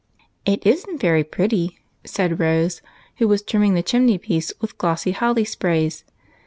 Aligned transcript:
"It 0.45 0.65
isn't 0.65 0.99
very 0.99 1.23
pretty," 1.23 1.77
said 2.03 2.39
Rose, 2.39 2.81
who 3.17 3.27
was 3.27 3.43
trim 3.43 3.61
ming 3.61 3.73
the 3.75 3.83
chimney 3.83 4.17
piece 4.17 4.51
with 4.59 4.79
glossy 4.79 5.11
holly 5.11 5.45
sprays. 5.45 6.03